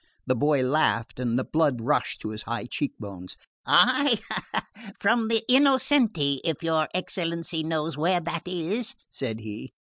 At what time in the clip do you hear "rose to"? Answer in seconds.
1.79-2.29